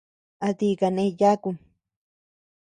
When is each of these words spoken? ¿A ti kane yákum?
¿A 0.47 0.49
ti 0.57 0.69
kane 0.79 1.03
yákum? 1.19 1.55